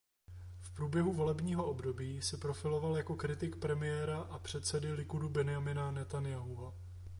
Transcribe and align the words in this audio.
V 0.61 0.71
průběhu 0.71 1.13
volebního 1.13 1.65
období 1.65 2.21
se 2.21 2.37
profiloval 2.37 2.97
jako 2.97 3.15
kritik 3.15 3.55
premiéra 3.55 4.19
a 4.21 4.39
předsedy 4.39 4.93
Likudu 4.93 5.29
Benjamina 5.29 5.91
Netanjahua. 5.91 6.73